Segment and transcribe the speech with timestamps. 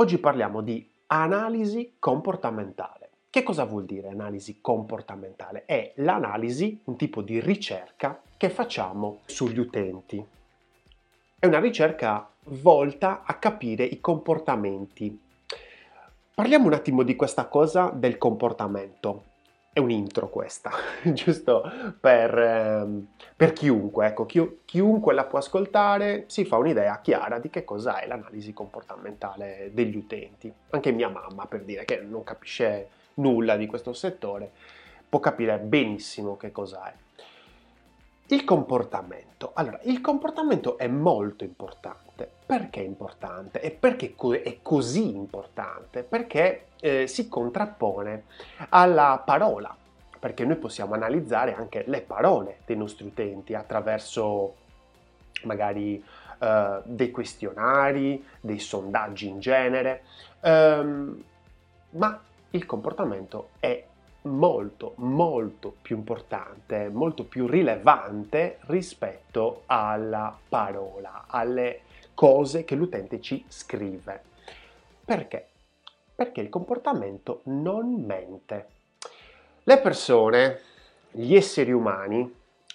[0.00, 3.10] Oggi parliamo di analisi comportamentale.
[3.28, 5.66] Che cosa vuol dire analisi comportamentale?
[5.66, 10.24] È l'analisi, un tipo di ricerca che facciamo sugli utenti.
[11.38, 15.20] È una ricerca volta a capire i comportamenti.
[16.34, 19.24] Parliamo un attimo di questa cosa del comportamento
[19.72, 20.72] è un intro questa,
[21.12, 21.62] giusto
[22.00, 27.50] per, ehm, per chiunque, ecco, chi, chiunque la può ascoltare si fa un'idea chiara di
[27.50, 30.52] che cosa è l'analisi comportamentale degli utenti.
[30.70, 34.50] Anche mia mamma, per dire che non capisce nulla di questo settore,
[35.08, 36.94] può capire benissimo che cosa è.
[38.26, 39.52] Il comportamento.
[39.54, 42.09] Allora, il comportamento è molto importante.
[42.44, 43.60] Perché è importante?
[43.60, 46.02] E perché è così importante?
[46.02, 48.24] Perché eh, si contrappone
[48.70, 49.74] alla parola,
[50.18, 54.54] perché noi possiamo analizzare anche le parole dei nostri utenti attraverso
[55.44, 56.02] magari
[56.38, 60.02] eh, dei questionari, dei sondaggi in genere,
[60.40, 61.22] ehm,
[61.90, 63.84] ma il comportamento è
[64.22, 71.82] molto molto più importante, molto più rilevante rispetto alla parola, alle
[72.20, 74.22] cose che l'utente ci scrive.
[75.06, 75.46] Perché?
[76.14, 78.66] Perché il comportamento non mente.
[79.62, 80.60] Le persone,
[81.12, 82.30] gli esseri umani,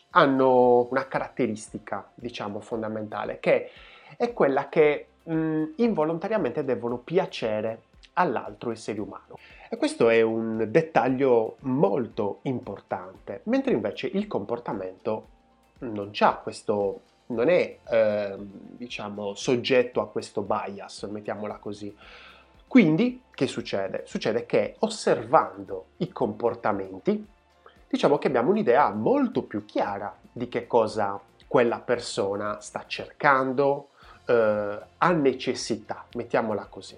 [0.09, 3.69] hanno una caratteristica, diciamo, fondamentale, che
[4.17, 9.37] è quella che mh, involontariamente devono piacere all'altro essere umano.
[9.69, 15.27] E questo è un dettaglio molto importante, mentre invece il comportamento
[15.81, 21.95] non ha questo non è eh, diciamo soggetto a questo bias, mettiamola così.
[22.67, 24.03] Quindi che succede?
[24.05, 27.25] Succede che osservando i comportamenti,
[27.87, 33.89] diciamo che abbiamo un'idea molto più chiara di che cosa quella persona sta cercando,
[34.25, 36.97] eh, ha necessità, mettiamola così.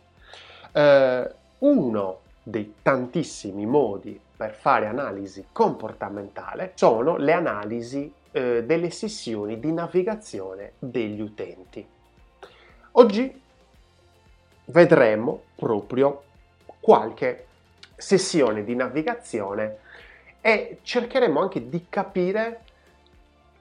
[0.71, 9.59] Eh, uno dei tantissimi modi per fare analisi comportamentale sono le analisi eh, delle sessioni
[9.59, 11.85] di navigazione degli utenti.
[12.91, 13.41] Oggi
[14.65, 16.23] vedremo proprio
[16.79, 17.45] qualche
[17.95, 19.77] sessione di navigazione
[20.39, 22.61] e cercheremo anche di capire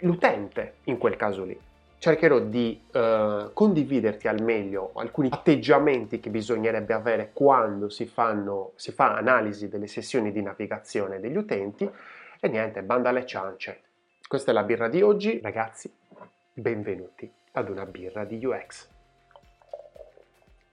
[0.01, 1.59] l'utente in quel caso lì
[1.99, 8.93] cercherò di eh, condividerti al meglio alcuni atteggiamenti che bisognerebbe avere quando si, fanno, si
[8.93, 11.91] fa analisi delle sessioni di navigazione degli utenti
[12.39, 13.86] e niente, banda alle ciance.
[14.29, 15.89] Questa è la birra di oggi, ragazzi,
[16.53, 18.89] benvenuti ad una birra di UX.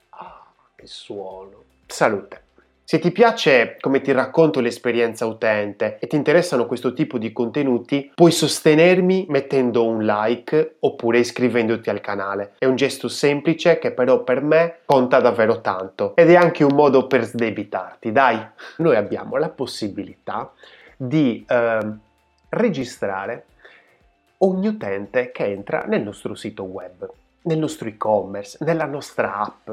[0.09, 1.63] Ah, che suono.
[1.85, 2.41] Salute.
[2.83, 8.11] Se ti piace come ti racconto l'esperienza utente e ti interessano questo tipo di contenuti,
[8.15, 12.55] puoi sostenermi mettendo un like oppure iscrivendoti al canale.
[12.57, 16.73] È un gesto semplice che però per me conta davvero tanto ed è anche un
[16.73, 18.11] modo per sdebitarti.
[18.11, 18.43] Dai,
[18.77, 20.51] noi abbiamo la possibilità
[20.97, 22.11] di eh,
[22.53, 23.45] registrare
[24.39, 27.09] ogni utente che entra nel nostro sito web,
[27.43, 29.69] nel nostro e-commerce, nella nostra app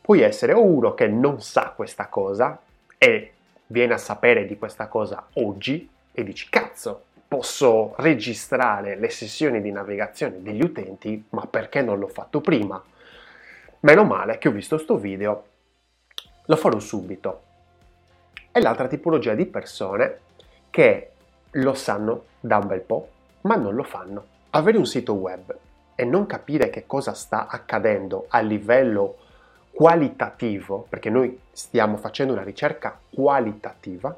[0.00, 2.60] puoi essere o uno che non sa questa cosa
[2.98, 3.32] e
[3.66, 9.72] viene a sapere di questa cosa oggi e dici cazzo, posso registrare le sessioni di
[9.72, 12.82] navigazione degli utenti, ma perché non l'ho fatto prima?
[13.80, 15.44] Meno male che ho visto questo video,
[16.44, 17.42] lo farò subito.
[18.52, 20.20] E l'altra tipologia di persone
[20.70, 21.13] che
[21.54, 23.08] lo sanno da un bel po',
[23.42, 24.26] ma non lo fanno.
[24.50, 25.56] Avere un sito web
[25.94, 29.16] e non capire che cosa sta accadendo a livello
[29.70, 34.16] qualitativo, perché noi stiamo facendo una ricerca qualitativa,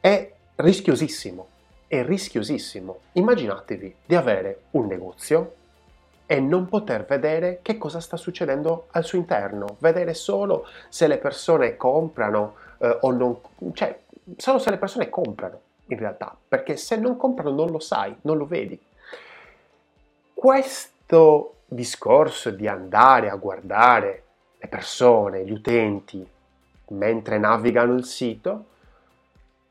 [0.00, 1.48] è rischiosissimo.
[1.86, 2.98] È rischiosissimo.
[3.12, 5.54] Immaginatevi di avere un negozio
[6.26, 11.18] e non poter vedere che cosa sta succedendo al suo interno, vedere solo se le
[11.18, 13.36] persone comprano eh, o non,
[13.72, 13.98] cioè
[14.36, 18.36] solo se le persone comprano in realtà, perché se non comprano non lo sai, non
[18.36, 18.80] lo vedi.
[20.32, 24.24] Questo discorso di andare a guardare
[24.58, 26.26] le persone, gli utenti,
[26.88, 28.66] mentre navigano il sito,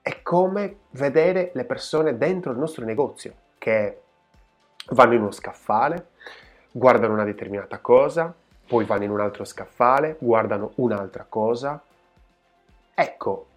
[0.02, 4.02] è come vedere le persone dentro il nostro negozio, che
[4.92, 6.10] vanno in uno scaffale,
[6.72, 8.34] guardano una determinata cosa,
[8.68, 11.82] poi vanno in un altro scaffale, guardano un'altra cosa.
[12.94, 13.48] Ecco,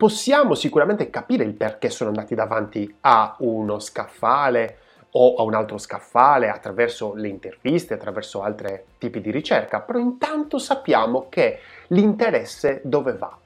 [0.00, 4.78] possiamo sicuramente capire il perché sono andati davanti a uno scaffale
[5.10, 10.56] o a un altro scaffale attraverso le interviste, attraverso altri tipi di ricerca, però intanto
[10.56, 11.58] sappiamo che
[11.88, 13.36] l'interesse dove va.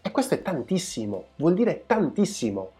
[0.00, 2.70] E questo è tantissimo, vuol dire tantissimo.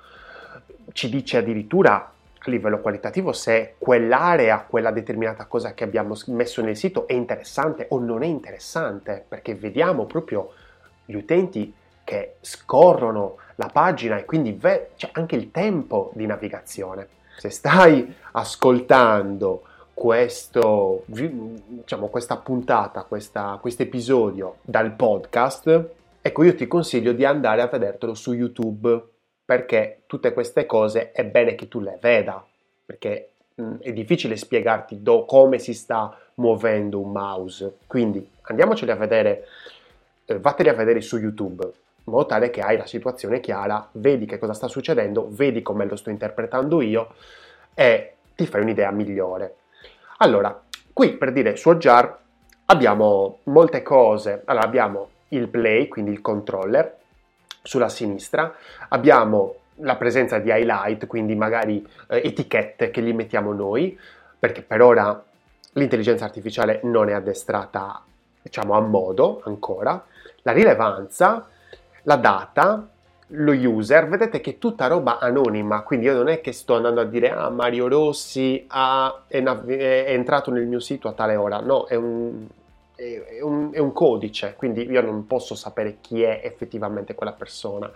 [0.92, 6.76] Ci dice addirittura a livello qualitativo se quell'area, quella determinata cosa che abbiamo messo nel
[6.76, 10.52] sito è interessante o non è interessante, perché vediamo proprio
[11.06, 17.08] gli utenti che scorrono la pagina e quindi ve- c'è anche il tempo di navigazione.
[17.38, 19.62] Se stai ascoltando
[19.94, 25.88] questo, diciamo, questa puntata, questo episodio dal podcast,
[26.20, 29.02] ecco io ti consiglio di andare a vedertelo su YouTube
[29.44, 32.44] perché tutte queste cose è bene che tu le veda,
[32.84, 37.78] perché mh, è difficile spiegarti do, come si sta muovendo un mouse.
[37.86, 39.46] Quindi andiamoceli a vedere,
[40.24, 41.70] eh, vatteli a vedere su YouTube,
[42.06, 45.86] in modo tale che hai la situazione chiara, vedi che cosa sta succedendo, vedi come
[45.86, 47.14] lo sto interpretando io
[47.74, 49.56] e ti fai un'idea migliore.
[50.18, 50.62] Allora,
[50.92, 52.18] qui per dire su Jar
[52.66, 54.42] abbiamo molte cose.
[54.44, 56.98] Allora, abbiamo il play, quindi il controller,
[57.62, 58.54] sulla sinistra,
[58.88, 63.98] abbiamo la presenza di highlight, quindi magari eh, etichette che gli mettiamo noi,
[64.38, 65.24] perché per ora
[65.72, 68.04] l'intelligenza artificiale non è addestrata,
[68.42, 70.04] diciamo, a modo ancora,
[70.42, 71.48] la rilevanza,
[72.04, 72.88] la data,
[73.28, 77.00] lo user, vedete che è tutta roba anonima, quindi io non è che sto andando
[77.00, 81.60] a dire ah Mario Rossi ha, è, è entrato nel mio sito a tale ora,
[81.60, 82.46] no, è un,
[82.94, 87.90] è, un, è un codice, quindi io non posso sapere chi è effettivamente quella persona.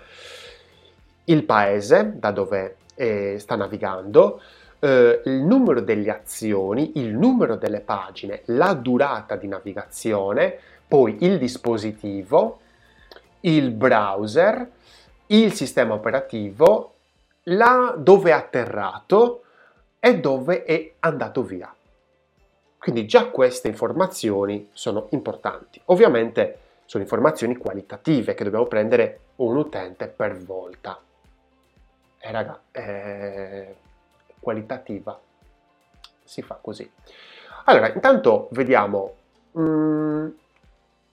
[1.24, 4.40] Il paese da dove eh, sta navigando,
[4.80, 10.58] eh, il numero delle azioni, il numero delle pagine, la durata di navigazione,
[10.88, 12.60] poi il dispositivo,
[13.40, 14.70] il browser,
[15.26, 16.94] il sistema operativo,
[17.44, 19.42] là dove è atterrato
[20.00, 21.72] e dove è andato via.
[22.78, 25.80] Quindi già queste informazioni sono importanti.
[25.86, 30.98] Ovviamente sono informazioni qualitative che dobbiamo prendere un utente per volta.
[32.18, 33.76] E raga, eh,
[34.40, 35.18] qualitativa
[36.24, 36.90] si fa così.
[37.64, 39.14] Allora, intanto vediamo.
[39.58, 40.28] Mm,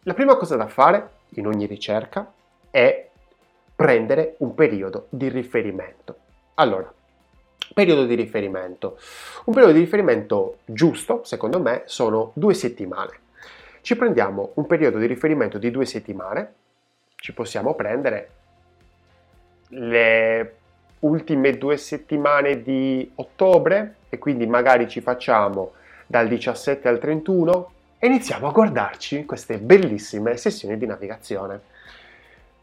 [0.04, 2.32] la prima cosa da fare in ogni ricerca
[2.70, 3.10] è
[3.76, 6.16] prendere un periodo di riferimento.
[6.56, 6.92] Allora,
[7.74, 8.98] periodo di riferimento.
[9.46, 13.20] Un periodo di riferimento giusto, secondo me, sono due settimane.
[13.82, 16.54] Ci prendiamo un periodo di riferimento di due settimane,
[17.16, 18.30] ci possiamo prendere
[19.70, 20.56] le
[21.00, 25.74] ultime due settimane di ottobre e quindi magari ci facciamo
[26.08, 31.60] dal 17 al 31 e iniziamo a guardarci queste bellissime sessioni di navigazione.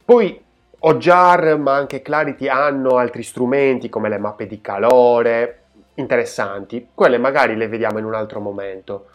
[0.04, 0.40] Poi
[0.78, 5.62] OJAR ma anche Clarity hanno altri strumenti come le mappe di calore,
[5.94, 9.06] interessanti, quelle magari le vediamo in un altro momento.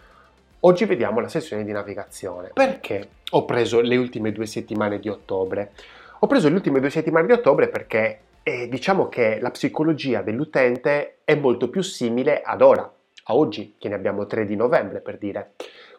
[0.61, 2.51] Oggi vediamo la sessione di navigazione.
[2.53, 5.71] Perché ho preso le ultime due settimane di ottobre?
[6.19, 11.17] Ho preso le ultime due settimane di ottobre perché eh, diciamo che la psicologia dell'utente
[11.25, 15.17] è molto più simile ad ora, a oggi, che ne abbiamo 3 di novembre per
[15.17, 15.51] dire.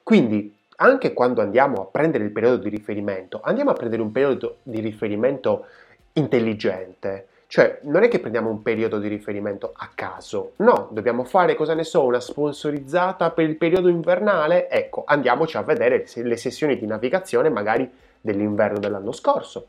[0.08, 4.56] Quindi anche quando andiamo a prendere il periodo di riferimento, andiamo a prendere un periodo
[4.62, 5.66] di riferimento
[6.14, 7.26] intelligente.
[7.46, 11.74] Cioè, non è che prendiamo un periodo di riferimento a caso, no, dobbiamo fare, cosa
[11.74, 14.70] ne so, una sponsorizzata per il periodo invernale?
[14.70, 17.86] Ecco, andiamoci a vedere le sessioni di navigazione magari
[18.18, 19.66] dell'inverno dell'anno scorso.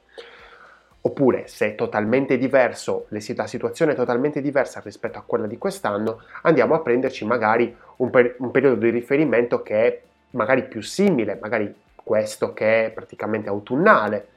[1.02, 6.22] Oppure, se è totalmente diverso, la situazione è totalmente diversa rispetto a quella di quest'anno,
[6.44, 11.38] andiamo a prenderci magari un, per- un periodo di riferimento che è magari più simile,
[11.42, 14.28] magari questo che è praticamente autunnale.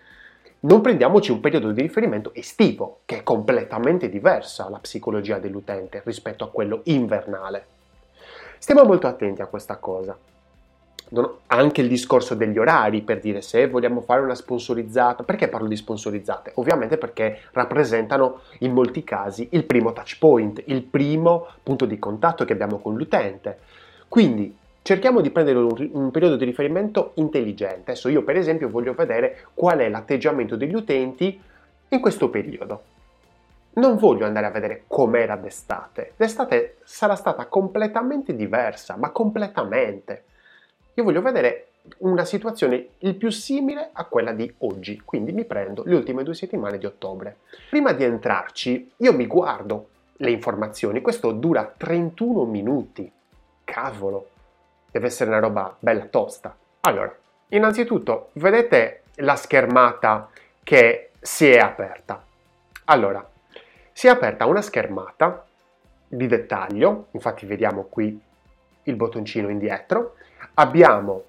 [0.61, 6.45] Non prendiamoci un periodo di riferimento estivo, che è completamente diversa la psicologia dell'utente rispetto
[6.45, 7.67] a quello invernale.
[8.59, 10.17] Stiamo molto attenti a questa cosa.
[11.49, 15.25] Anche il discorso degli orari, per dire se vogliamo fare una sponsorizzata.
[15.25, 16.53] Perché parlo di sponsorizzate?
[16.55, 22.45] Ovviamente perché rappresentano in molti casi il primo touch point, il primo punto di contatto
[22.45, 23.59] che abbiamo con l'utente.
[24.09, 27.93] Quindi cerchiamo di prendere un, un, periodo di riferimento intelligente.
[27.93, 31.41] Adesso io per esempio voglio vedere qual è l'atteggiamento degli utenti
[31.89, 32.91] in questo periodo.
[33.75, 36.13] Non voglio andare a vedere com'era d'estate.
[36.17, 40.25] L'estate sarà stata completamente diversa, ma completamente.
[40.95, 45.83] Io voglio vedere una situazione il più simile a quella di oggi, quindi mi prendo
[45.87, 47.39] le ultime due settimane di ottobre.
[47.71, 53.11] Prima di entrarci, io mi guardo le informazioni, questo dura 31 minuti.
[53.65, 54.32] Cavolo,
[54.93, 56.57] deve essere una roba bella tosta.
[56.83, 57.13] Allora,
[57.49, 60.29] innanzitutto, vedete la schermata
[60.63, 62.25] che si è aperta.
[62.85, 63.29] Allora,
[63.93, 65.47] si è aperta una schermata
[66.07, 68.21] di dettaglio, infatti vediamo qui
[68.85, 70.17] il bottoncino indietro,
[70.55, 71.25] abbiamo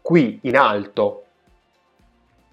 [0.00, 1.24] qui in alto,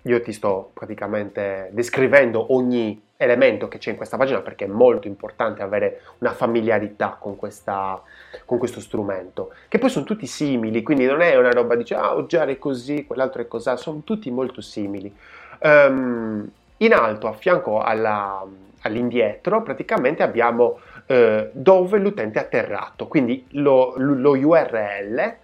[0.03, 5.07] io ti sto praticamente descrivendo ogni elemento che c'è in questa pagina perché è molto
[5.07, 8.01] importante avere una familiarità con, questa,
[8.45, 12.15] con questo strumento, che poi sono tutti simili, quindi non è una roba dice ah
[12.15, 15.13] Oggiare è così, quell'altro è così, sono tutti molto simili.
[15.59, 18.41] Um, in alto, a fianco alla,
[18.83, 25.35] all'indietro, praticamente abbiamo eh, dove l'utente è atterrato, quindi lo, lo URL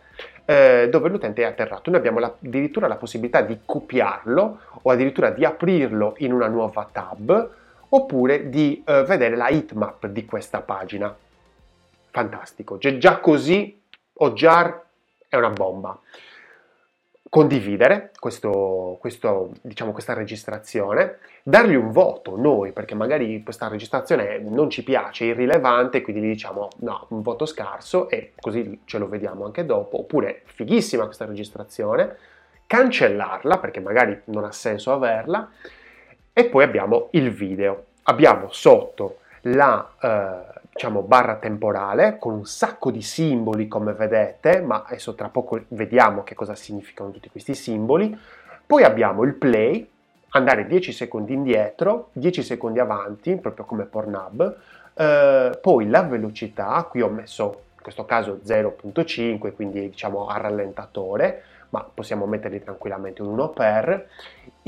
[0.45, 1.89] eh, dove l'utente è atterrato.
[1.89, 6.87] Noi abbiamo la, addirittura la possibilità di copiarlo o addirittura di aprirlo in una nuova
[6.89, 11.15] tab oppure di eh, vedere la heatmap di questa pagina.
[12.11, 13.81] Fantastico, già, già così
[14.13, 14.83] Ojar
[15.27, 15.99] è una bomba.
[17.27, 24.69] Condividere questo, questo, diciamo, questa registrazione, dargli un voto noi, perché magari questa registrazione non
[24.69, 29.09] ci piace, è irrilevante, quindi gli diciamo no, un voto scarso e così ce lo
[29.09, 32.15] vediamo anche dopo, oppure fighissima questa registrazione,
[32.67, 35.49] cancellarla perché magari non ha senso averla
[36.37, 37.85] e poi abbiamo il video.
[38.03, 44.83] Abbiamo sotto la eh, diciamo, barra temporale con un sacco di simboli come vedete, ma
[44.85, 48.15] adesso tra poco vediamo che cosa significano tutti questi simboli.
[48.65, 49.89] Poi abbiamo il play,
[50.31, 54.57] andare 10 secondi indietro, 10 secondi avanti, proprio come Pornhub,
[54.93, 61.43] eh, poi la velocità, qui ho messo in questo caso 0.5, quindi diciamo a rallentatore,
[61.69, 64.07] ma possiamo metterli tranquillamente un 1 per,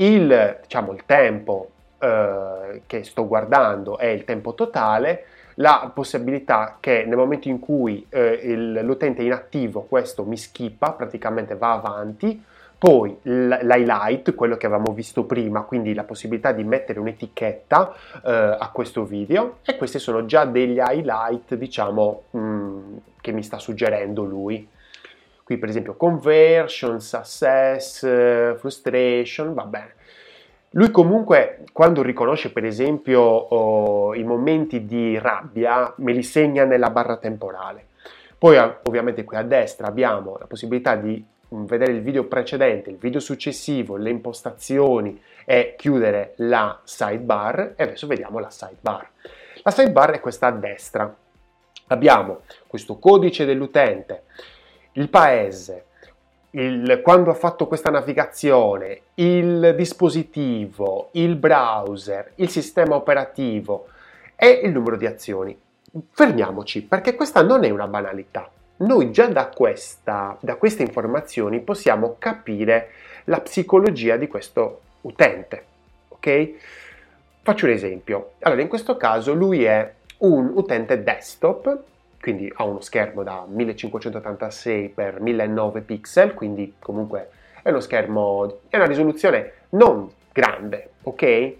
[0.00, 5.24] il, diciamo, il tempo eh, che sto guardando è il tempo totale,
[5.54, 10.92] la possibilità che nel momento in cui eh, il, l'utente è inattivo questo mi skippa,
[10.92, 12.44] praticamente va avanti,
[12.78, 17.92] poi l'highlight, quello che avevamo visto prima, quindi la possibilità di mettere un'etichetta
[18.24, 23.42] eh, a questo video e questi sono già degli highlight, diciamo, mh, mm, che mi
[23.42, 24.68] sta suggerendo lui.
[25.48, 28.00] Qui per esempio conversion, success,
[28.58, 29.94] frustration, va bene.
[30.72, 36.90] Lui comunque quando riconosce per esempio oh, i momenti di rabbia me li segna nella
[36.90, 37.86] barra temporale.
[38.36, 41.24] Poi ovviamente qui a destra abbiamo la possibilità di
[41.54, 47.84] mm, vedere il video precedente, il video successivo, le impostazioni e chiudere la sidebar e
[47.84, 49.08] adesso vediamo la sidebar.
[49.62, 51.16] La sidebar è questa a destra.
[51.86, 54.24] Abbiamo questo codice dell'utente,
[54.98, 55.84] il paese,
[56.50, 63.86] il, quando ha fatto questa navigazione, il dispositivo, il browser, il sistema operativo
[64.34, 65.56] e il numero di azioni.
[66.10, 68.50] Fermiamoci perché questa non è una banalità.
[68.78, 72.90] Noi già da, questa, da queste informazioni possiamo capire
[73.24, 75.64] la psicologia di questo utente.
[76.08, 76.50] Ok?
[77.42, 78.32] Faccio un esempio.
[78.40, 81.82] Allora, in questo caso lui è un utente desktop
[82.28, 87.30] quindi ha uno schermo da 1586 x 1009 pixel, quindi comunque
[87.62, 91.52] è uno schermo, è una risoluzione non grande, ok?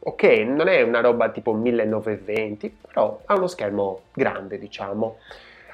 [0.00, 5.18] Ok, non è una roba tipo 1920, però ha uno schermo grande, diciamo.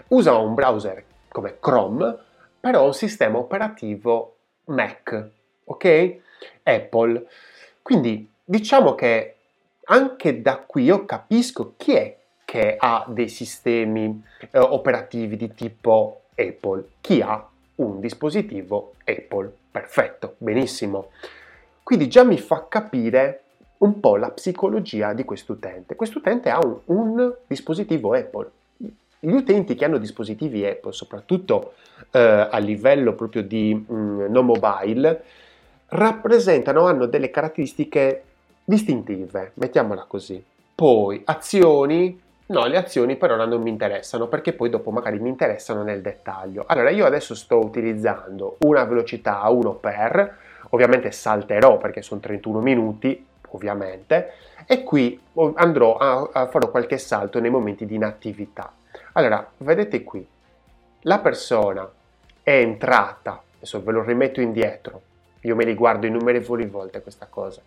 [0.08, 2.14] Usa un browser come Chrome,
[2.60, 5.28] però un sistema operativo Mac,
[5.64, 6.16] ok?
[6.62, 7.26] Apple.
[7.80, 9.36] Quindi diciamo che
[9.84, 12.18] anche da qui io capisco chi è
[12.54, 16.84] che ha dei sistemi eh, operativi di tipo Apple.
[17.00, 17.44] Chi ha
[17.76, 19.52] un dispositivo Apple?
[19.72, 21.08] Perfetto, benissimo.
[21.82, 23.40] Quindi già mi fa capire
[23.78, 25.96] un po' la psicologia di quest'utente.
[25.96, 28.48] Quest'utente ha un, un dispositivo Apple.
[29.18, 31.72] Gli utenti che hanno dispositivi Apple, soprattutto
[32.12, 35.24] eh, a livello proprio di mh, mm, non mobile,
[35.88, 38.22] rappresentano, hanno delle caratteristiche
[38.62, 40.40] distintive, mettiamola così.
[40.72, 42.22] Poi azioni
[42.54, 46.00] No, le azioni per ora non mi interessano perché poi dopo magari mi interessano nel
[46.00, 46.62] dettaglio.
[46.68, 50.36] Allora io adesso sto utilizzando una velocità a 1 per,
[50.70, 54.34] ovviamente salterò perché sono 31 minuti, ovviamente,
[54.68, 55.20] e qui
[55.56, 58.72] andrò a, a fare qualche salto nei momenti di inattività.
[59.14, 60.24] Allora, vedete qui,
[61.00, 61.90] la persona
[62.40, 65.02] è entrata, adesso ve lo rimetto indietro,
[65.40, 67.60] io me li guardo innumerevoli volte questa cosa.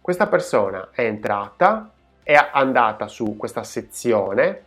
[0.00, 1.92] Questa persona è entrata,
[2.28, 4.62] è andata su questa sezione,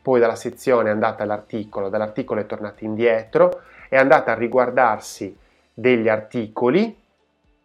[0.00, 5.36] poi dalla sezione è andata all'articolo, dall'articolo è tornata indietro, è andata a riguardarsi
[5.74, 6.96] degli articoli,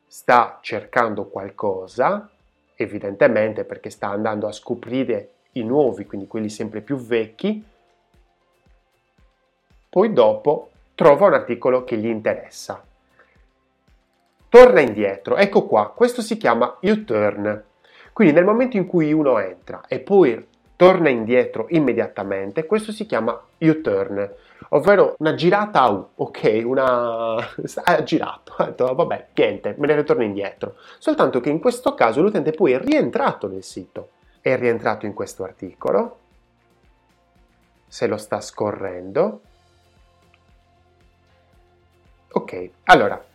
[0.07, 2.31] sta cercando qualcosa,
[2.73, 7.63] evidentemente perché sta andando a scoprire i nuovi, quindi quelli sempre più vecchi,
[9.87, 12.83] poi dopo trova un articolo che gli interessa.
[14.49, 17.67] Torna indietro, ecco qua, questo si chiama U-turn.
[18.19, 20.45] Quindi nel momento in cui uno entra e poi
[20.75, 24.29] torna indietro immediatamente, questo si chiama U-turn.
[24.71, 26.61] ovvero una girata U, ok?
[26.65, 27.35] Una...
[27.85, 30.75] ha girato, ha detto vabbè, niente, me ne ritorno indietro.
[30.97, 34.09] Soltanto che in questo caso l'utente poi è rientrato nel sito,
[34.41, 36.19] è rientrato in questo articolo,
[37.87, 39.41] se lo sta scorrendo.
[42.33, 43.25] Ok, allora,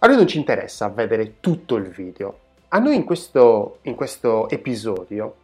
[0.00, 2.40] a noi non ci interessa vedere tutto il video.
[2.70, 5.36] A noi in questo, in questo episodio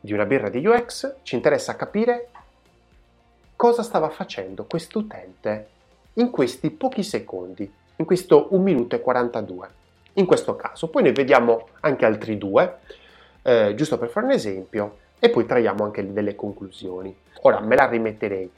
[0.00, 2.28] di una birra di UX ci interessa capire
[3.54, 5.68] cosa stava facendo questo utente
[6.14, 9.68] in questi pochi secondi, in questo 1 minuto e 42.
[10.14, 12.78] In questo caso, poi ne vediamo anche altri due,
[13.42, 17.16] eh, giusto per fare un esempio, e poi traiamo anche delle conclusioni.
[17.42, 18.50] Ora me la rimetterei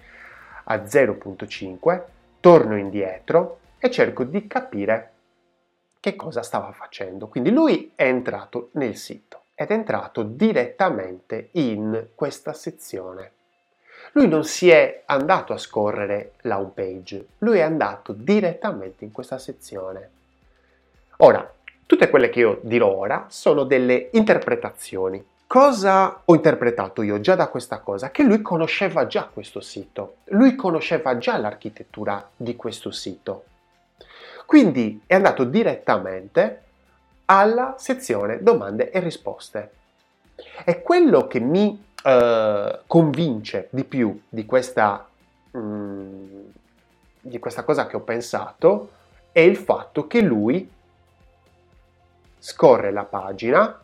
[0.65, 2.03] a 0.5,
[2.41, 5.12] torno indietro e cerco di capire
[6.03, 7.29] che cosa stava facendo.
[7.29, 13.33] Quindi lui è entrato nel sito ed è entrato direttamente in questa sezione
[14.13, 19.13] lui non si è andato a scorrere la home page, lui è andato direttamente in
[19.13, 20.11] questa sezione.
[21.19, 21.51] Ora,
[21.87, 25.25] tutte quelle che io dirò ora sono delle interpretazioni.
[25.47, 28.11] Cosa ho interpretato io già da questa cosa?
[28.11, 33.45] Che lui conosceva già questo sito, lui conosceva già l'architettura di questo sito.
[34.47, 36.63] Quindi è andato direttamente
[37.27, 39.73] alla sezione domande e risposte.
[40.65, 45.09] E quello che mi eh, convince di più di questa,
[45.57, 46.41] mm,
[47.21, 48.91] di questa cosa che ho pensato
[49.33, 50.71] è il fatto che lui
[52.39, 53.81] scorre la pagina,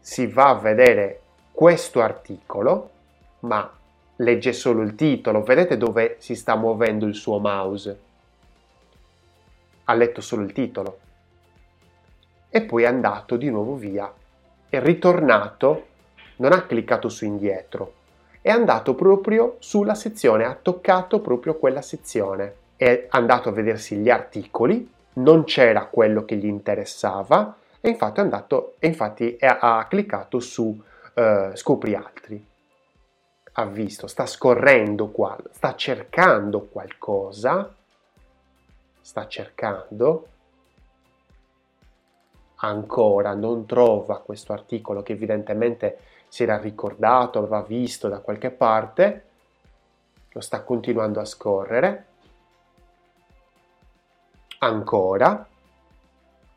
[0.00, 1.20] si va a vedere
[1.52, 2.90] questo articolo,
[3.40, 3.77] ma
[4.18, 8.00] legge solo il titolo, vedete dove si sta muovendo il suo mouse?
[9.84, 10.98] Ha letto solo il titolo
[12.50, 14.12] e poi è andato di nuovo via
[14.70, 15.86] è ritornato,
[16.36, 17.94] non ha cliccato su indietro,
[18.42, 24.10] è andato proprio sulla sezione, ha toccato proprio quella sezione, è andato a vedersi gli
[24.10, 30.38] articoli, non c'era quello che gli interessava e infatti, è andato, e infatti ha cliccato
[30.38, 30.64] su
[31.14, 32.47] uh, scopri altri.
[33.58, 37.74] Ha visto, sta scorrendo qua, sta cercando qualcosa,
[39.00, 40.28] sta cercando
[42.60, 49.24] ancora non trova questo articolo che evidentemente si era ricordato, aveva visto da qualche parte,
[50.30, 52.06] lo sta continuando a scorrere,
[54.58, 55.44] ancora,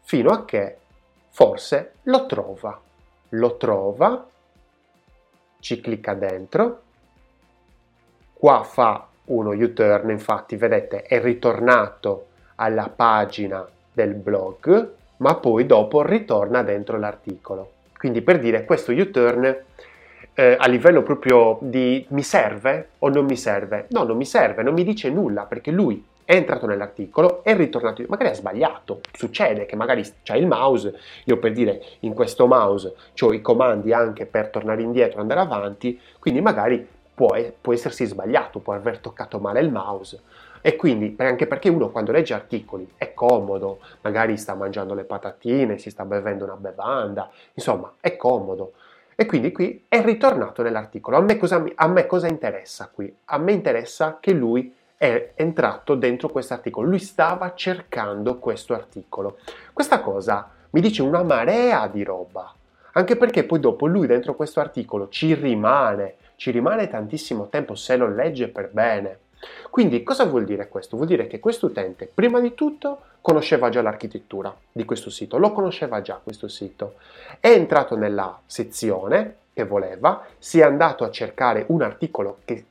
[0.01, 0.77] fino a che
[1.29, 2.79] forse lo trova,
[3.29, 4.27] lo trova,
[5.59, 6.89] ci clicca dentro,
[8.41, 16.01] qua fa uno U-turn, infatti vedete è ritornato alla pagina del blog, ma poi dopo
[16.01, 17.73] ritorna dentro l'articolo.
[17.95, 19.45] Quindi per dire questo U-turn
[20.33, 23.85] eh, a livello proprio di mi serve o non mi serve?
[23.89, 28.03] No, non mi serve, non mi dice nulla perché lui è entrato nell'articolo, è ritornato,
[28.07, 32.95] magari ha sbagliato, succede che magari c'è il mouse, io per dire in questo mouse
[33.19, 38.57] ho i comandi anche per tornare indietro andare avanti, quindi magari può, può essersi sbagliato,
[38.57, 40.21] può aver toccato male il mouse
[40.61, 45.77] e quindi anche perché uno quando legge articoli è comodo, magari sta mangiando le patatine,
[45.77, 48.73] si sta bevendo una bevanda, insomma è comodo.
[49.13, 51.17] E quindi qui è ritornato nell'articolo.
[51.17, 53.15] A me, cosa, a me cosa interessa qui?
[53.25, 59.37] A me interessa che lui è entrato dentro questo articolo, lui stava cercando questo articolo.
[59.73, 62.51] Questa cosa mi dice una marea di roba,
[62.93, 67.95] anche perché poi dopo lui dentro questo articolo ci rimane, ci rimane tantissimo tempo se
[67.95, 69.19] lo legge per bene.
[69.69, 70.95] Quindi cosa vuol dire questo?
[70.95, 75.51] Vuol dire che questo utente prima di tutto conosceva già l'architettura di questo sito, lo
[75.51, 76.95] conosceva già questo sito,
[77.39, 82.65] è entrato nella sezione che voleva, si è andato a cercare un articolo che,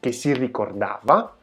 [0.00, 1.36] che si ricordava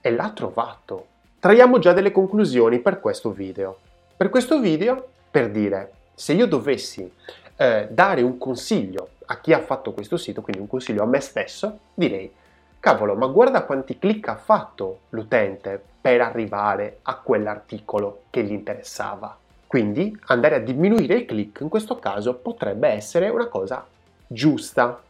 [0.00, 1.06] e l'ha trovato.
[1.40, 3.78] Traiamo già delle conclusioni per questo video.
[4.16, 7.12] Per questo video, per dire, se io dovessi
[7.56, 11.20] eh, dare un consiglio a chi ha fatto questo sito, quindi un consiglio a me
[11.20, 12.32] stesso, direi
[12.80, 19.36] cavolo, ma guarda quanti click ha fatto l'utente per arrivare a quell'articolo che gli interessava.
[19.68, 23.86] Quindi andare a diminuire i click in questo caso potrebbe essere una cosa
[24.26, 25.00] giusta,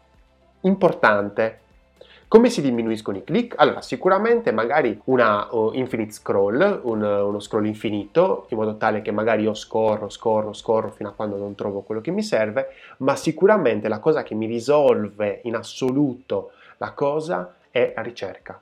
[0.60, 1.60] importante.
[2.30, 3.56] Come si diminuiscono i click?
[3.58, 9.10] Allora, sicuramente magari una uh, infinite scroll, un, uno scroll infinito, in modo tale che
[9.10, 13.16] magari io scorro, scorro, scorro fino a quando non trovo quello che mi serve, ma
[13.16, 18.60] sicuramente la cosa che mi risolve in assoluto la cosa è la ricerca.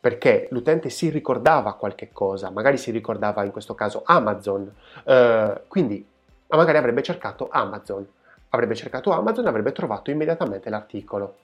[0.00, 4.66] Perché l'utente si ricordava qualche cosa, magari si ricordava in questo caso Amazon,
[5.04, 6.08] eh, quindi
[6.46, 8.08] magari avrebbe cercato Amazon,
[8.48, 11.34] avrebbe cercato Amazon e avrebbe trovato immediatamente l'articolo.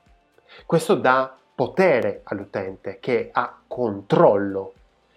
[0.67, 4.73] Questo dà potere all'utente che ha controllo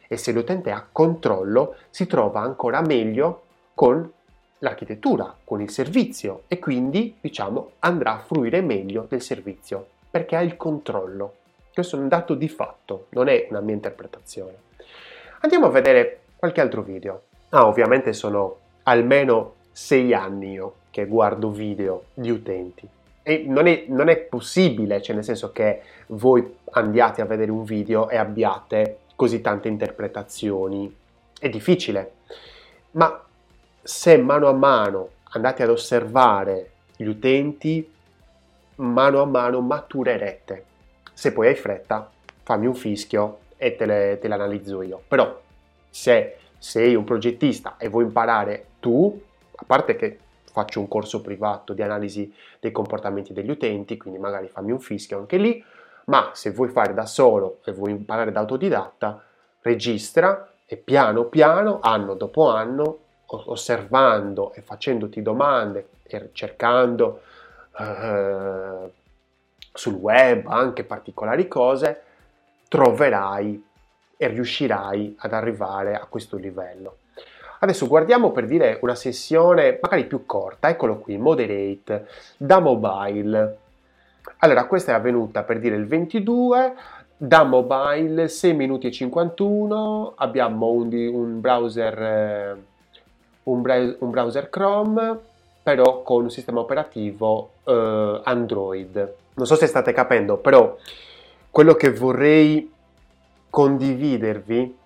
[0.07, 4.11] e se l'utente ha controllo si trova ancora meglio con
[4.59, 10.41] l'architettura, con il servizio e quindi diciamo andrà a fruire meglio del servizio perché ha
[10.41, 11.35] il controllo.
[11.73, 14.65] Questo è un dato di fatto, non è una mia interpretazione.
[15.41, 17.23] Andiamo a vedere qualche altro video.
[17.49, 22.89] Ah, ovviamente sono almeno sei anni io che guardo video di utenti.
[23.27, 27.65] E non è, non è possibile, cioè nel senso che voi andiate a vedere un
[27.65, 30.95] video e abbiate così tante interpretazioni.
[31.37, 32.11] È difficile.
[32.91, 33.21] Ma
[33.81, 37.91] se mano a mano andate ad osservare gli utenti,
[38.75, 40.63] mano a mano maturerete.
[41.11, 42.09] Se poi hai fretta,
[42.43, 45.01] fammi un fischio e te le, te le analizzo io.
[45.05, 45.37] Però
[45.89, 49.21] se sei un progettista e vuoi imparare tu,
[49.53, 50.19] a parte che
[50.57, 55.19] faccio un corso privato di analisi dei comportamenti degli utenti, quindi magari fammi un fischio
[55.19, 55.63] anche lì,
[56.05, 59.23] ma se vuoi fare da solo e vuoi imparare da autodidatta,
[59.61, 67.21] registra e piano piano, anno dopo anno, osservando e facendoti domande e cercando
[67.77, 68.91] eh,
[69.71, 72.01] sul web anche particolari cose,
[72.67, 73.63] troverai
[74.17, 76.97] e riuscirai ad arrivare a questo livello.
[77.59, 83.57] Adesso guardiamo per dire una sessione magari più corta, eccolo qui, moderate, da mobile.
[84.39, 86.73] Allora, questa è avvenuta per dire il 22,
[87.17, 92.55] da mobile 6 minuti e 51, abbiamo un, un, browser, eh,
[93.43, 95.17] un, un browser Chrome,
[95.63, 99.13] però con un sistema operativo eh, Android.
[99.33, 100.77] Non so se state capendo, però
[101.49, 102.71] quello che vorrei
[103.49, 104.76] condividervi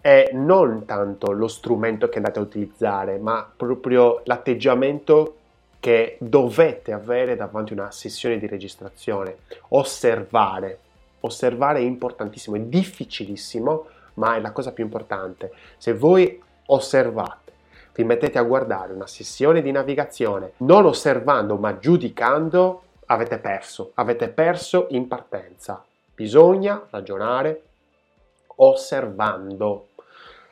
[0.00, 5.34] è non tanto lo strumento che andate a utilizzare, ma proprio l'atteggiamento
[5.80, 9.38] che dovete avere davanti a una sessione di registrazione.
[9.68, 10.78] Osservare.
[11.20, 15.52] Osservare è importantissimo, è difficilissimo, ma è la cosa più importante.
[15.76, 17.52] Se voi osservate,
[17.94, 23.92] vi mettete a guardare una sessione di navigazione, non osservando ma giudicando, avete perso.
[23.94, 25.84] Avete perso in partenza.
[26.14, 27.62] Bisogna ragionare
[28.56, 29.87] osservando,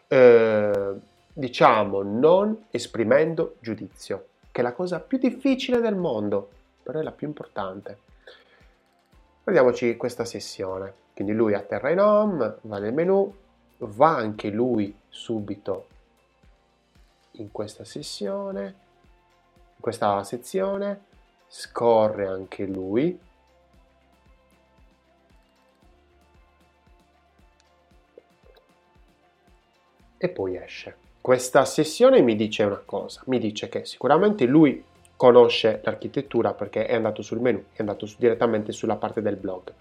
[0.09, 0.95] eh,
[1.33, 6.49] diciamo non esprimendo giudizio, che è la cosa più difficile del mondo,
[6.83, 7.99] però è la più importante.
[9.45, 11.05] Vediamoci questa sessione.
[11.15, 13.35] Quindi lui atterra in home, va nel menu,
[13.79, 15.87] va anche lui subito
[17.33, 21.05] in questa sessione, in questa sezione,
[21.47, 23.19] scorre anche lui,
[30.27, 30.95] e poi esce.
[31.21, 34.85] Questa sessione mi dice una cosa, mi dice che sicuramente lui
[35.17, 39.73] conosce l'architettura perché è andato sul menu, è andato su, direttamente sulla parte del blog.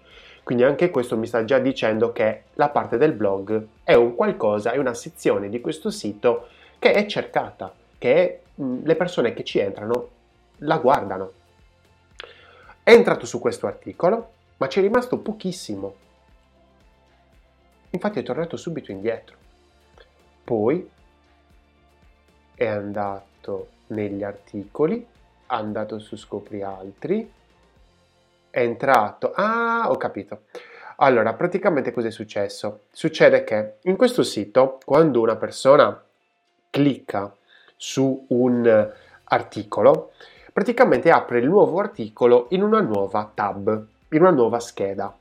[0.42, 4.72] Quindi anche questo mi sta già dicendo che la parte del blog è un qualcosa,
[4.72, 9.58] è una sezione di questo sito che è cercata, che mh, le persone che ci
[9.58, 10.08] entrano
[10.58, 11.32] la guardano.
[12.82, 15.94] È entrato su questo articolo, ma ci è rimasto pochissimo.
[17.90, 19.45] Infatti è tornato subito indietro.
[20.46, 20.88] Poi
[22.54, 25.06] è andato negli articoli, è
[25.46, 27.28] andato su scopri altri,
[28.48, 29.32] è entrato...
[29.34, 30.42] Ah, ho capito.
[30.98, 32.82] Allora, praticamente cosa è successo?
[32.92, 36.00] Succede che in questo sito, quando una persona
[36.70, 37.34] clicca
[37.74, 38.92] su un
[39.24, 40.12] articolo,
[40.52, 45.12] praticamente apre il nuovo articolo in una nuova tab, in una nuova scheda.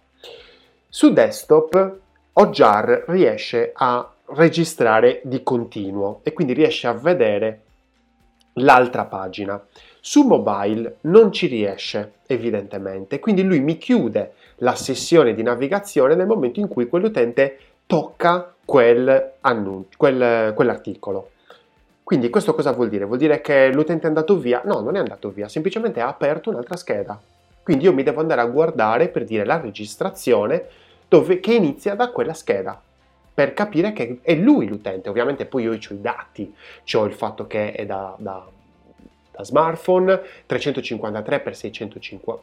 [0.88, 1.97] Su desktop,
[2.33, 7.61] Ojar riesce a registrare di continuo e quindi riesce a vedere
[8.53, 9.61] l'altra pagina.
[9.99, 16.27] Su mobile non ci riesce, evidentemente, quindi lui mi chiude la sessione di navigazione nel
[16.27, 21.31] momento in cui quell'utente tocca quel annuncio, quel, quell'articolo.
[22.03, 23.05] Quindi questo cosa vuol dire?
[23.05, 24.61] Vuol dire che l'utente è andato via?
[24.63, 27.19] No, non è andato via, semplicemente ha aperto un'altra scheda.
[27.63, 30.65] Quindi io mi devo andare a guardare per dire la registrazione
[31.07, 32.79] dove, che inizia da quella scheda
[33.35, 35.09] per capire che è lui l'utente.
[35.09, 36.55] Ovviamente poi io ho i dati,
[36.93, 38.47] ho il fatto che è da, da,
[39.31, 41.51] da smartphone 353 x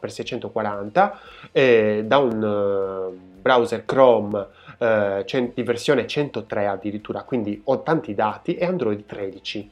[0.05, 1.19] 640
[1.51, 8.53] eh, da un uh, browser Chrome uh, di versione 103 addirittura, quindi ho tanti dati
[8.55, 9.71] e Android 13.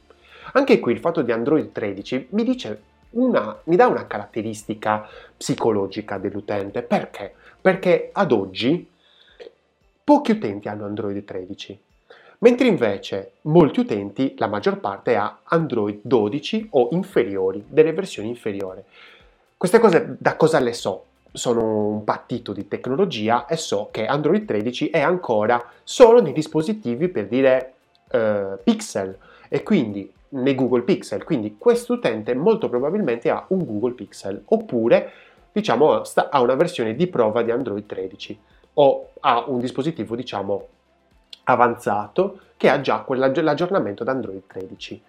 [0.54, 5.06] Anche qui il fatto di Android 13 mi dice una, mi dà una caratteristica
[5.36, 6.82] psicologica dell'utente.
[6.82, 7.32] Perché?
[7.60, 8.90] Perché ad oggi
[10.04, 11.80] pochi utenti hanno Android 13,
[12.38, 18.82] mentre invece molti utenti, la maggior parte, ha Android 12 o inferiori, delle versioni inferiori.
[19.56, 21.04] Queste cose da cosa le so?
[21.32, 27.08] sono un partito di tecnologia e so che Android 13 è ancora solo nei dispositivi
[27.08, 27.72] per dire
[28.10, 29.16] eh, Pixel
[29.48, 35.10] e quindi nei Google Pixel, quindi questo utente molto probabilmente ha un Google Pixel oppure
[35.52, 38.38] diciamo sta, ha una versione di prova di Android 13
[38.74, 40.66] o ha un dispositivo diciamo
[41.44, 45.02] avanzato che ha già l'aggiornamento da Android 13.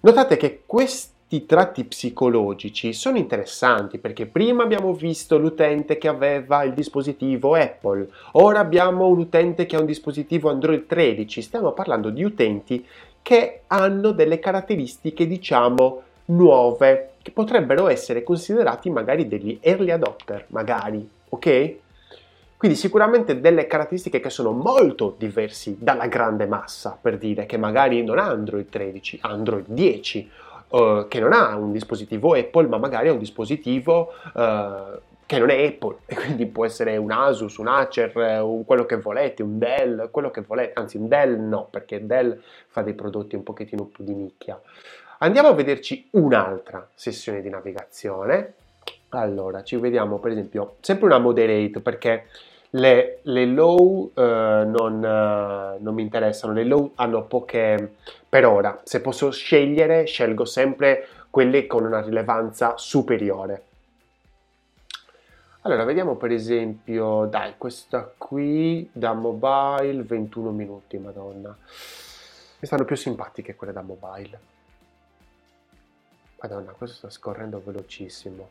[0.00, 6.72] Notate che questi tratti psicologici sono interessanti perché prima abbiamo visto l'utente che aveva il
[6.72, 12.24] dispositivo Apple, ora abbiamo un utente che ha un dispositivo Android 13, stiamo parlando di
[12.24, 12.84] utenti
[13.20, 21.06] che hanno delle caratteristiche, diciamo, nuove, che potrebbero essere considerati magari degli early adopter, magari,
[21.28, 21.76] ok?
[22.60, 28.04] Quindi sicuramente delle caratteristiche che sono molto diversi dalla grande massa, per dire che magari
[28.04, 30.30] non ha Android 13, Android 10,
[30.68, 35.48] uh, che non ha un dispositivo Apple, ma magari ha un dispositivo uh, che non
[35.48, 39.56] è Apple, e quindi può essere un Asus, un Acer, un quello che volete, un
[39.56, 43.84] Dell, quello che volete, anzi un Dell no, perché Dell fa dei prodotti un pochettino
[43.84, 44.60] più di nicchia.
[45.20, 48.52] Andiamo a vederci un'altra sessione di navigazione.
[49.12, 52.26] Allora, ci vediamo per esempio sempre una moderate perché
[52.70, 57.96] le, le low uh, non, uh, non, mi interessano, le low hanno poche
[58.28, 58.80] per ora.
[58.84, 63.64] Se posso scegliere, scelgo sempre quelle con una rilevanza superiore.
[65.62, 71.48] Allora, vediamo per esempio, dai, questa qui da mobile 21 minuti, madonna.
[71.48, 74.40] Mi stanno più simpatiche quelle da mobile.
[76.40, 78.48] Madonna, questo sta scorrendo velocissimo.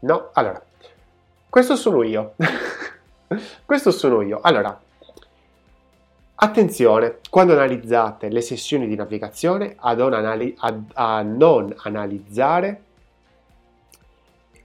[0.00, 0.62] No, allora,
[1.48, 2.34] questo sono io.
[3.64, 4.40] questo sono io.
[4.42, 4.78] Allora,
[6.42, 12.82] Attenzione, quando analizzate le sessioni di navigazione a non, anali- a, a non analizzare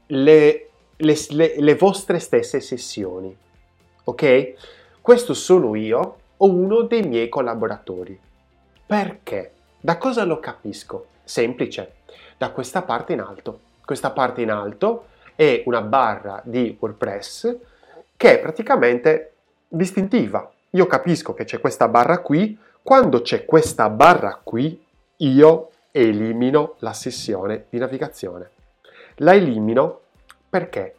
[0.06, 3.36] le, le, le, le, vostre stesse sessioni.
[4.06, 4.54] Ok?
[5.02, 8.17] Questo sono io o uno dei miei collaboratori.
[8.86, 9.52] Perché?
[9.82, 11.08] Da cosa lo capisco?
[11.26, 11.95] Semplice,
[12.38, 13.60] da questa parte in alto.
[13.84, 17.56] Questa parte in alto è una barra di WordPress
[18.15, 19.34] che è praticamente
[19.67, 24.84] distintiva io capisco che c'è questa barra qui, quando c'è questa barra qui,
[25.17, 28.50] io elimino la sessione di navigazione.
[29.15, 30.02] La elimino
[30.50, 30.93] perché?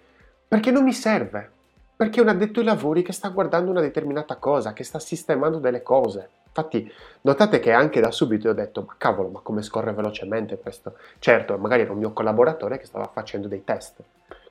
[0.48, 1.50] Perché non mi serve,
[1.94, 5.58] perché è un addetto ai lavori che sta guardando una determinata cosa, che sta sistemando
[5.58, 6.30] delle cose.
[6.56, 6.90] Infatti,
[7.20, 10.96] notate che anche da subito ho detto: Ma cavolo, ma come scorre velocemente questo?
[11.18, 14.02] Certo, magari era un mio collaboratore che stava facendo dei test.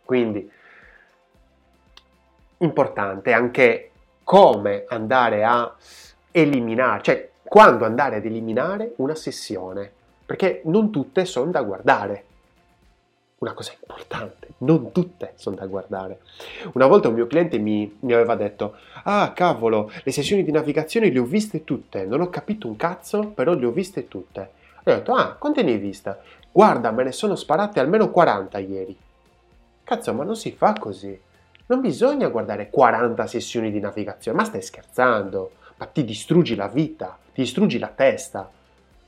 [0.04, 0.48] Quindi,
[2.60, 3.91] importante anche
[4.24, 5.76] come andare a
[6.30, 9.91] eliminare, cioè quando andare ad eliminare una sessione,
[10.24, 12.26] perché non tutte sono da guardare.
[13.46, 16.22] Una cosa importante, non tutte sono da guardare.
[16.74, 21.12] Una volta un mio cliente mi, mi aveva detto, ah cavolo, le sessioni di navigazione
[21.12, 24.50] le ho viste tutte, non ho capito un cazzo, però le ho viste tutte.
[24.84, 26.18] E ho detto, ah, quante ne hai viste?
[26.52, 28.98] Guarda, me ne sono sparate almeno 40 ieri.
[29.84, 31.16] Cazzo, ma non si fa così.
[31.68, 37.16] Non bisogna guardare 40 sessioni di navigazione, ma stai scherzando, ma ti distruggi la vita,
[37.32, 38.50] ti distruggi la testa.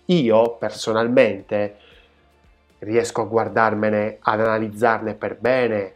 [0.06, 1.78] Io personalmente
[2.79, 5.93] riesco a guardarmene, ad analizzarne per bene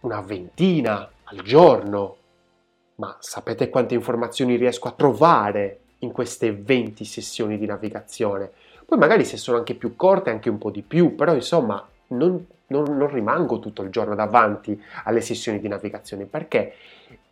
[0.00, 2.16] una ventina al giorno,
[2.96, 8.50] ma sapete quante informazioni riesco a trovare in queste 20 sessioni di navigazione?
[8.84, 12.44] Poi magari se sono anche più corte anche un po' di più, però insomma non,
[12.68, 16.24] non, non rimango tutto il giorno davanti alle sessioni di navigazione.
[16.24, 16.74] Perché?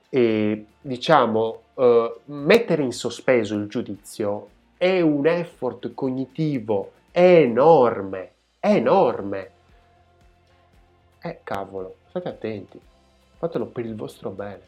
[0.09, 8.31] Eh, diciamo eh, mettere in sospeso il giudizio è un effort cognitivo enorme,
[8.69, 9.51] enorme.
[11.21, 12.81] Eh cavolo, state attenti,
[13.39, 14.61] fatelo per il vostro bene.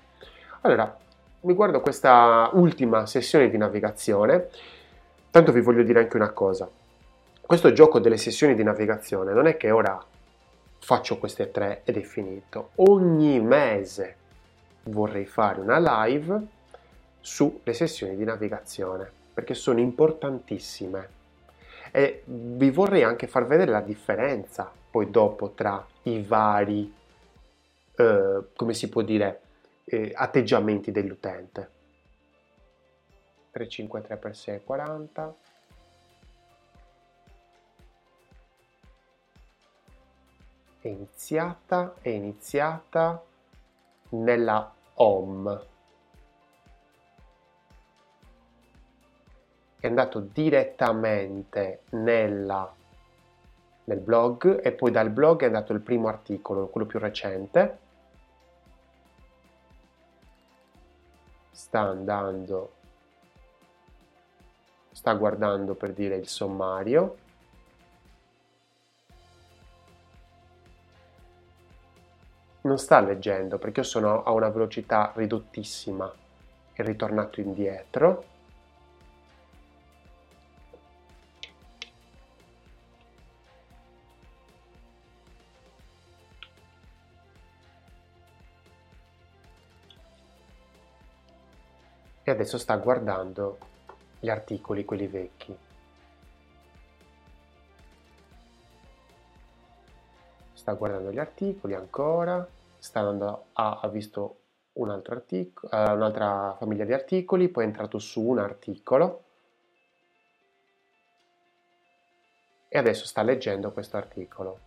[0.62, 0.96] Allora,
[1.40, 4.48] mi guardo questa ultima sessione di navigazione,
[5.30, 6.68] tanto vi voglio dire anche una cosa.
[7.40, 10.04] Questo gioco delle sessioni di navigazione non è che ora
[10.80, 12.70] faccio queste tre ed è finito.
[12.76, 14.16] Ogni mese
[14.84, 16.40] vorrei fare una live
[17.20, 21.16] sulle sessioni di navigazione perché sono importantissime
[21.90, 26.92] e vi vorrei anche far vedere la differenza poi dopo tra i vari,
[27.96, 29.40] eh, come si può dire,
[29.84, 31.76] eh, atteggiamenti dell'utente.
[33.50, 35.34] 353 per 6 40
[40.80, 43.22] è iniziata, è iniziata
[44.10, 45.76] nella home.
[49.80, 52.72] È andato direttamente nella
[53.88, 57.78] nel blog e poi dal blog è andato il primo articolo, quello più recente.
[61.50, 62.72] Sta andando,
[64.92, 67.16] sta guardando per dire il sommario.
[72.60, 76.12] Non sta leggendo perché io sono a una velocità ridottissima
[76.74, 78.36] e ritornato indietro
[92.28, 93.56] e adesso sta guardando
[94.20, 95.56] gli articoli, quelli vecchi.
[100.52, 104.40] Sta guardando gli articoli ancora, sta andando a, ha visto
[104.74, 109.24] un altro articolo, uh, un'altra famiglia di articoli, poi è entrato su un articolo
[112.68, 114.60] e adesso sta leggendo questo articolo.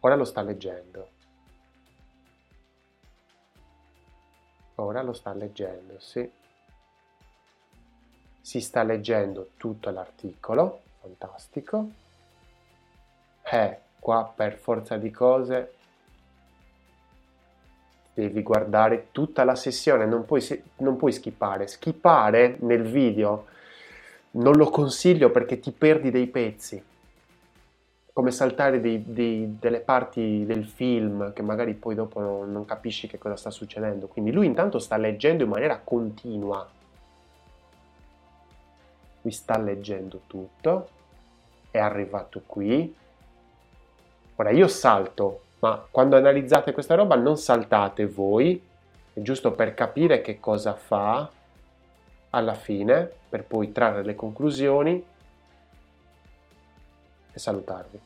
[0.00, 1.14] Ora lo sta leggendo.
[4.76, 6.28] Ora lo sta leggendo, sì.
[8.40, 11.88] Si sta leggendo tutto l'articolo, fantastico.
[13.42, 15.74] Eh, qua per forza di cose
[18.12, 20.42] devi guardare tutta la sessione, non puoi,
[20.76, 21.66] non puoi skippare.
[21.66, 23.46] Skippare nel video
[24.32, 26.82] non lo consiglio perché ti perdi dei pezzi
[28.16, 33.06] come saltare dei, dei, delle parti del film che magari poi dopo non, non capisci
[33.08, 34.06] che cosa sta succedendo.
[34.06, 36.66] Quindi lui intanto sta leggendo in maniera continua.
[39.20, 40.88] Lui sta leggendo tutto,
[41.70, 42.96] è arrivato qui.
[44.36, 48.58] Ora io salto, ma quando analizzate questa roba non saltate voi,
[49.12, 51.30] è giusto per capire che cosa fa
[52.30, 55.04] alla fine, per poi trarre le conclusioni
[57.36, 58.00] e salutarvi.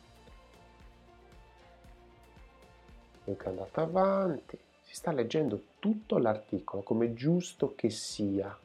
[3.24, 8.58] Luca è andato avanti, si sta leggendo tutto l'articolo come giusto che sia.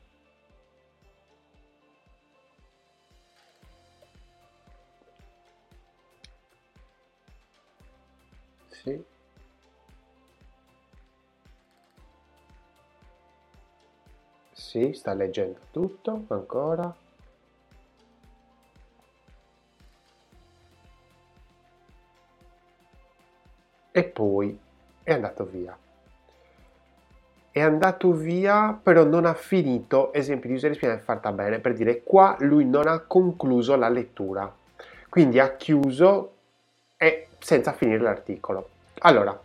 [8.69, 9.05] Sì.
[14.51, 17.04] Sì, sta leggendo tutto ancora.
[23.97, 24.59] E poi
[25.03, 25.73] è andato via.
[27.49, 32.03] È andato via, però non ha finito, esempio di user experience fatta bene, per dire
[32.03, 34.53] qua lui non ha concluso la lettura,
[35.07, 36.33] quindi ha chiuso
[36.97, 38.67] e senza finire l'articolo.
[38.99, 39.39] Allora,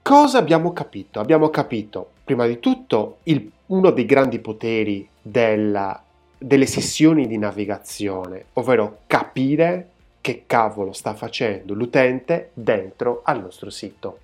[0.00, 1.20] cosa abbiamo capito?
[1.20, 6.02] Abbiamo capito, prima di tutto, il, uno dei grandi poteri della,
[6.38, 9.90] delle sessioni di navigazione, ovvero capire
[10.26, 14.18] che cavolo sta facendo l'utente dentro al nostro sito.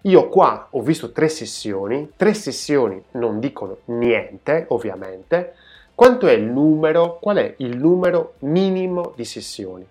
[0.00, 5.54] Io qua ho visto tre sessioni, tre sessioni non dicono niente ovviamente,
[5.94, 9.86] quanto è il numero, qual è il numero minimo di sessioni?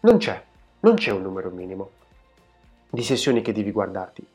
[0.00, 0.42] Non c'è,
[0.80, 1.92] non c'è un numero minimo
[2.90, 4.26] di sessioni che devi guardarti.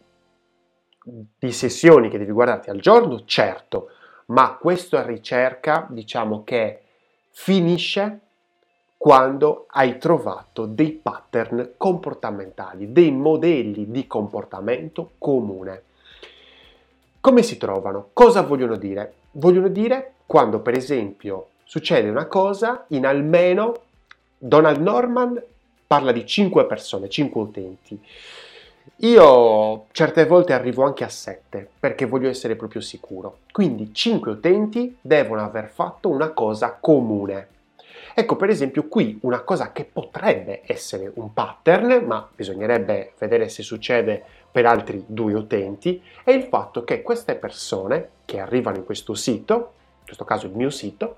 [1.38, 3.92] Di sessioni che devi guardarti al giorno, certo,
[4.28, 6.82] ma questa ricerca diciamo che
[7.30, 8.22] finisce
[8.98, 15.84] quando hai trovato dei pattern comportamentali, dei modelli di comportamento comune.
[17.22, 18.10] Come si trovano?
[18.14, 19.14] Cosa vogliono dire?
[19.32, 23.76] Vogliono dire quando per esempio succede una cosa in almeno
[24.38, 25.42] Donald Norman
[25.86, 28.02] parla di 5 persone, 5 utenti.
[29.02, 33.40] Io certe volte arrivo anche a 7 perché voglio essere proprio sicuro.
[33.52, 37.48] Quindi 5 utenti devono aver fatto una cosa comune.
[38.20, 43.62] Ecco per esempio qui una cosa che potrebbe essere un pattern, ma bisognerebbe vedere se
[43.62, 49.14] succede per altri due utenti, è il fatto che queste persone che arrivano in questo
[49.14, 49.54] sito,
[50.00, 51.18] in questo caso il mio sito,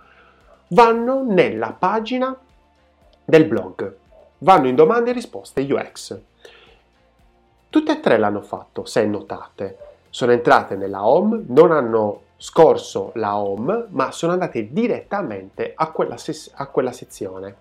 [0.72, 2.38] vanno nella pagina
[3.24, 3.96] del blog,
[4.40, 6.20] vanno in domande e risposte UX.
[7.70, 9.78] Tutte e tre l'hanno fatto, se notate.
[10.10, 16.16] Sono entrate nella home, non hanno scorso la home, ma sono andate direttamente a quella,
[16.16, 17.58] ses- a quella sezione.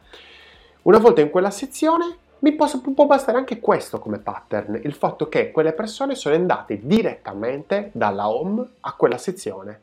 [0.83, 5.29] Una volta in quella sezione mi può, può, bastare anche questo come pattern, il fatto
[5.29, 9.83] che quelle persone sono andate direttamente dalla home a quella sezione.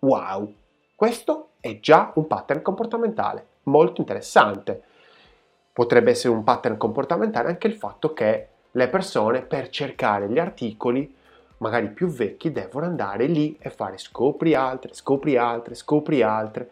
[0.00, 0.52] Wow!
[0.94, 4.82] Questo è già un pattern comportamentale, molto interessante.
[5.72, 11.15] Potrebbe essere un pattern comportamentale anche il fatto che le persone per cercare gli articoli
[11.58, 16.70] magari più vecchi, devono andare lì e fare scopri altre, scopri altre, scopri altre.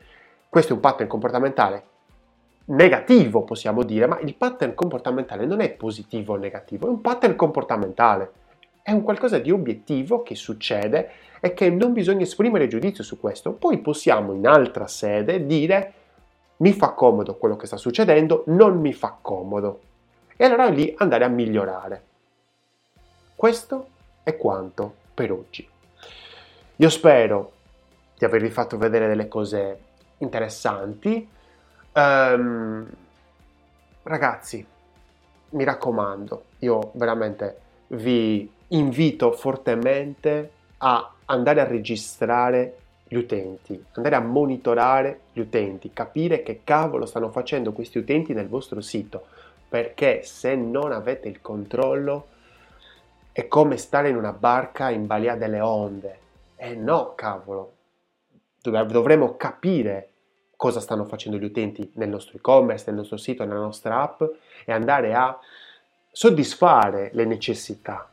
[0.49, 1.93] questo è un pattern comportamentale
[2.67, 7.37] negativo, possiamo dire, ma il pattern comportamentale non è positivo o negativo, è un pattern
[7.37, 8.33] comportamentale.
[8.83, 11.11] È un qualcosa di obiettivo che succede
[11.41, 13.53] e che non bisogna esprimere giudizio su questo.
[13.53, 15.93] Poi possiamo in altra sede dire
[16.59, 19.81] mi fa comodo quello che sta succedendo, non mi fa comodo.
[20.37, 22.03] E allora lì andare a migliorare.
[23.35, 23.89] Questo
[24.25, 25.69] è quanto per oggi.
[26.77, 27.53] Io spero
[28.19, 29.79] di avervi fatto vedere delle cose
[30.19, 31.29] interessanti.
[31.93, 32.89] Um,
[34.03, 34.67] ragazzi,
[35.51, 44.21] mi raccomando, io veramente vi invito fortemente a andare a registrare gli utenti, andare a
[44.21, 49.27] monitorare gli utenti, capire che cavolo stanno facendo questi utenti nel vostro sito,
[49.69, 52.29] perché se non avete il controllo
[53.35, 56.19] è come stare in una barca in balia delle onde.
[56.55, 57.73] Eh no, cavolo,
[58.63, 60.11] dovremmo capire
[60.55, 64.23] cosa stanno facendo gli utenti nel nostro e-commerce, nel nostro sito, nella nostra app
[64.65, 65.37] e andare a
[66.13, 68.09] soddisfare le necessità.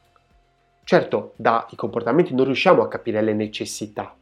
[0.84, 4.15] Certo, dai comportamenti non riusciamo a capire le necessità,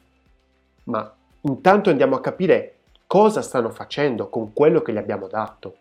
[0.84, 2.76] ma intanto andiamo a capire
[3.08, 5.78] cosa stanno facendo con quello che gli abbiamo dato,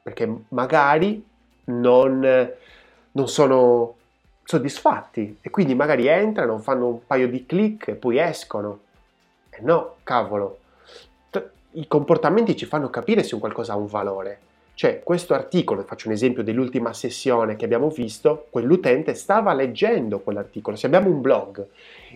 [0.00, 1.26] perché magari
[1.64, 2.52] non,
[3.10, 3.96] non sono
[4.44, 8.80] soddisfatti e quindi magari entrano, fanno un paio di clic e poi escono.
[9.50, 10.58] E no, cavolo,
[11.76, 14.38] i comportamenti ci fanno capire se un qualcosa ha un valore.
[14.74, 20.76] Cioè, questo articolo, faccio un esempio dell'ultima sessione che abbiamo visto, quell'utente stava leggendo quell'articolo.
[20.76, 21.64] Se abbiamo un blog,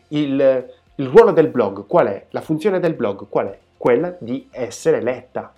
[0.08, 2.26] il, il ruolo del blog qual è?
[2.30, 3.58] La funzione del blog qual è?
[3.76, 5.52] Quella di essere letta.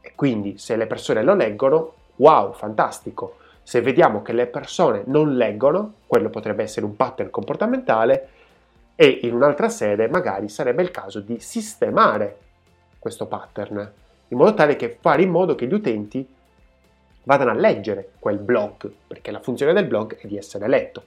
[0.00, 3.36] E quindi se le persone lo leggono, wow, fantastico.
[3.66, 8.28] Se vediamo che le persone non leggono, quello potrebbe essere un pattern comportamentale
[8.94, 12.38] e in un'altra sede magari sarebbe il caso di sistemare
[13.00, 13.92] questo pattern
[14.28, 16.24] in modo tale che fare in modo che gli utenti
[17.24, 21.02] vadano a leggere quel blog, perché la funzione del blog è di essere letto.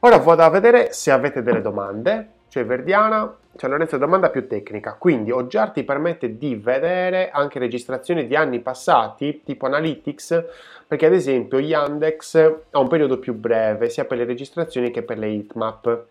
[0.00, 2.30] Ora vado a vedere se avete delle domande.
[2.58, 4.94] C'è Verdiana, c'è Lorenzo domanda più tecnica.
[4.94, 10.44] Quindi Oggiar ti permette di vedere anche registrazioni di anni passati, tipo Analytics,
[10.88, 12.34] perché ad esempio Yandex
[12.72, 16.06] ha un periodo più breve, sia per le registrazioni che per le heatmap.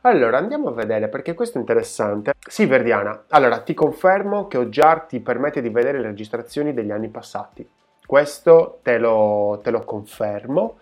[0.00, 2.32] Allora, andiamo a vedere perché questo è interessante.
[2.44, 3.26] Sì, Verdiana.
[3.28, 7.64] Allora, ti confermo che Oggiar ti permette di vedere le registrazioni degli anni passati.
[8.04, 10.80] Questo te lo, te lo confermo.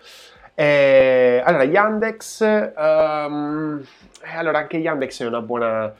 [0.54, 2.72] E, allora, Yandex...
[2.74, 3.84] Um,
[4.36, 5.94] allora, anche Yandex è una buona...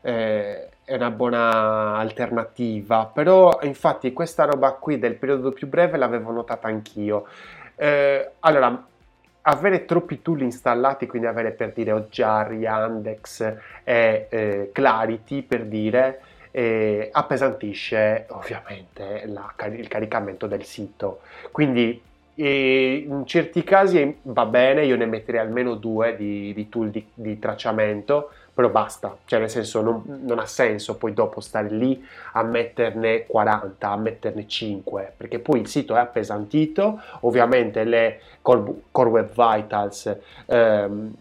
[0.00, 6.30] Eh, è una buona alternativa, però infatti questa roba qui del periodo più breve l'avevo
[6.30, 7.26] notata anch'io.
[7.74, 8.86] Eh, allora,
[9.42, 16.20] avere troppi tool installati, quindi avere per dire Ogjar, Yandex e eh, Clarity per dire,
[16.50, 21.20] eh, appesantisce ovviamente la, il caricamento del sito.
[21.50, 22.00] Quindi
[22.34, 27.06] eh, in certi casi va bene, io ne metterei almeno due di, di tool di,
[27.14, 32.06] di tracciamento però basta, cioè nel senso non, non, ha senso poi dopo stare lì
[32.34, 38.82] a metterne 40, a metterne 5, perché poi il sito è appesantito, ovviamente le Core,
[38.92, 40.16] core Web Vitals
[40.46, 41.14] ehm,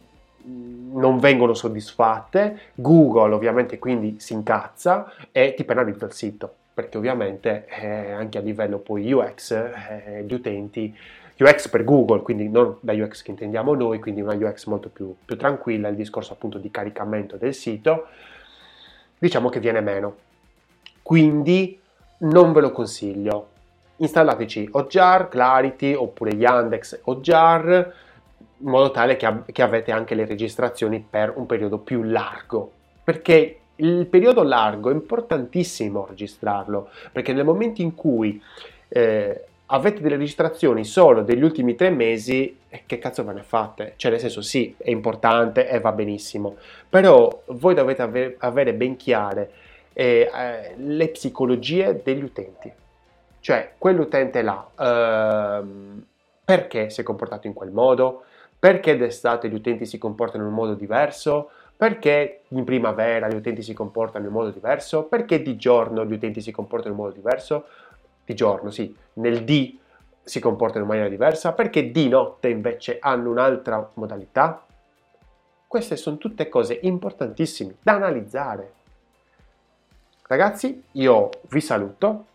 [0.91, 7.65] non vengono soddisfatte, Google ovviamente quindi si incazza e ti penalizza il sito, perché ovviamente
[7.67, 10.95] eh, anche a livello poi UX eh, gli utenti
[11.38, 15.15] UX per Google, quindi non la UX che intendiamo noi, quindi una UX molto più,
[15.24, 18.07] più tranquilla, il discorso appunto di caricamento del sito,
[19.17, 20.15] diciamo che viene meno.
[21.01, 21.80] Quindi
[22.19, 23.49] non ve lo consiglio.
[23.97, 27.93] Installateci Ojar, Clarity oppure Yandex Ojar
[28.57, 32.71] in modo tale che, che avete anche le registrazioni per un periodo più largo.
[33.03, 38.41] Perché il periodo largo è importantissimo registrarlo, perché nel momento in cui
[38.88, 43.93] eh, avete delle registrazioni solo degli ultimi tre mesi, che cazzo ve ne fate?
[43.95, 46.57] Cioè, nel senso, sì, è importante e va benissimo,
[46.88, 49.51] però voi dovete ave- avere ben chiare
[49.93, 52.71] eh, eh, le psicologie degli utenti.
[53.39, 56.05] Cioè, quell'utente là, ehm,
[56.45, 58.24] perché si è comportato in quel modo?
[58.57, 61.49] Perché d'estate gli utenti si comportano in un modo diverso?
[61.76, 65.03] Perché in primavera gli utenti si comportano in modo diverso?
[65.03, 67.65] Perché di giorno gli utenti si comportano in modo diverso?
[68.26, 69.78] di giorno, sì, nel D
[70.24, 74.65] si comportano in maniera diversa, perché di notte invece hanno un'altra modalità?
[75.67, 78.74] Queste sono tutte cose importantissime da analizzare.
[80.28, 82.28] Ragazzi, io vi saluto.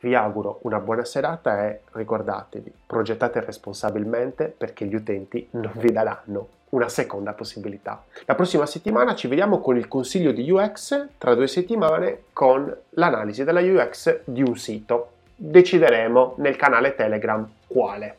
[0.00, 6.48] Vi auguro una buona serata e ricordatevi, progettate responsabilmente perché gli utenti non vi daranno
[6.70, 8.04] una seconda possibilità.
[8.26, 13.44] La prossima settimana ci vediamo con il consiglio di UX, tra due settimane con l'analisi
[13.44, 15.12] della UX di un sito.
[15.36, 18.18] Decideremo nel canale Telegram quale.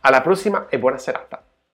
[0.00, 1.41] Alla prossima e buona serata.